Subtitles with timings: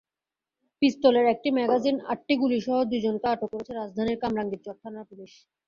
[0.81, 5.31] পিস্তলের একটি ম্যাগাজিন, আটটি গুলিসহ দুজনকে আটক করেছে রাজধানীর কামরাঙ্গীরচর থানার পুলিশ।